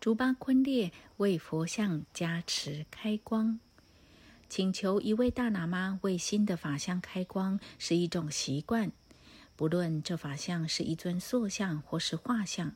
[0.00, 3.60] 竹巴昆列为佛像加持开光，
[4.48, 8.90] 请求一位大喇嘛为新的法相开光是一种习惯。
[9.56, 12.74] 不论这法像是一尊塑像或是画像，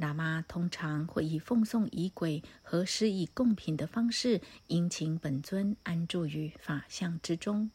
[0.00, 7.70] 喇嘛通常会以奉送仪轨和施以贡品的方式，殷请本尊安住于法像之中。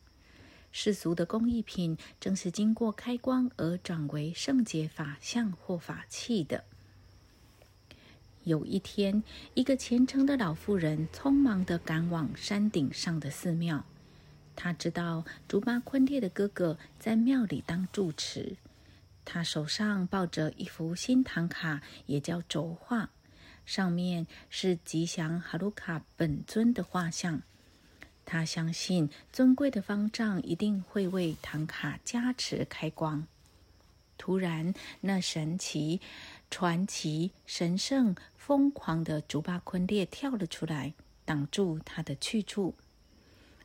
[0.71, 6.63] 世俗的工艺品正是经过开光而转为圣洁法像或法器的。
[8.45, 9.21] 有一天，
[9.55, 13.83] 一个虔诚的老妇人匆忙地赶往山顶上的寺庙。
[14.55, 18.55] 她知道竹巴昆列的哥哥在庙里当住持。
[19.27, 23.09] 他手上抱着一幅新唐卡，也叫轴画，
[23.65, 27.41] 上面是吉祥哈鲁卡本尊的画像。
[28.23, 33.25] 他相信尊贵的方丈一定会为唐卡加持开光。
[34.17, 35.99] 突然，那神奇、
[36.57, 40.93] 传奇、神圣、疯狂的竹巴昆列跳了出来，
[41.25, 42.75] 挡住他的去处。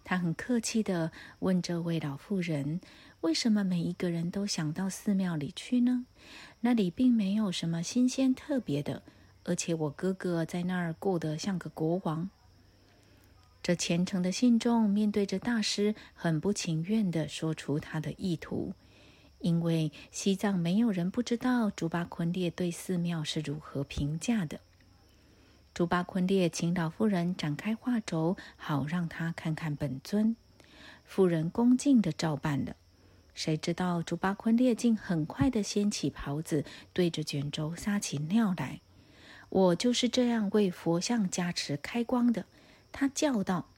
[0.02, 2.80] 他很客气地问这位老妇人
[3.22, 6.04] ：“为什么每一个人都想到寺庙里去呢？
[6.62, 9.04] 那里并没有什么新鲜特别的，
[9.44, 12.28] 而且我哥哥在那儿过得像个国王。”
[13.62, 18.74] 这虔诚的信众面对着大师，很不情愿地说出他的意图。
[19.40, 24.60] 因为西藏没有人不知道竹巴昆列对寺庙是如何评价的。
[25.72, 30.36] 竹巴昆列请老妇人展开画轴，好让他看看本尊。
[31.04, 32.76] 妇人恭敬地照办了。
[33.32, 38.80] 谁知道竹巴昆列竟很快地掀起袍子，对着卷轴撒起尿来。
[39.48, 42.44] 我就是这样为佛像加持开光的，
[42.92, 43.68] 他叫道。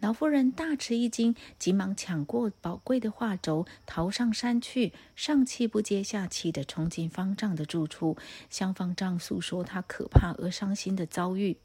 [0.00, 8.16] 老妇人大吃一惊，急忙抢过宝贵的画轴，逃上山去，上气不接下气地冲进方丈的住处，
[8.48, 11.56] 向方丈诉说他可怕而伤心的遭遇。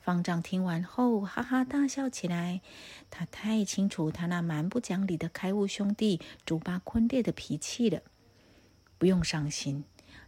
[0.00, 2.60] 方丈听完后，哈哈大笑起来。
[3.08, 8.02] 他太清楚他那蛮不讲理的开悟兄弟竹巴昆列的脾气了。
[8.98, 9.84] 不用伤心，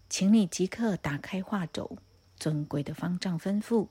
[0.08, 1.98] 请你即刻打开画轴。
[2.36, 3.88] 尊贵的方丈吩咐。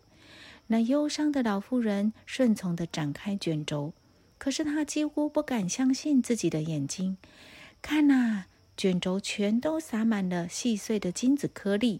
[0.71, 3.91] 那忧伤的老妇人顺从地展开卷轴，
[4.37, 7.17] 可是她几乎不敢相信自己的眼睛。
[7.81, 8.45] 看呐，
[8.77, 11.99] 卷轴全都洒满了细碎的金子颗粒。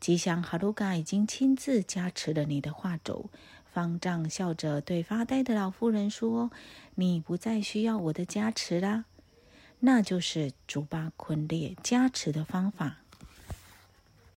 [0.00, 3.28] 吉祥哈鲁嘎已经亲自加持了你的画轴。
[3.70, 6.50] 方丈笑着对发呆的老妇人说
[6.96, 9.04] ：“你不再需要我的加持啦，
[9.80, 13.00] 那就是竹巴昆列加持的方法。”